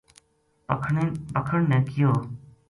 [1.35, 2.11] پکھن نے کہیو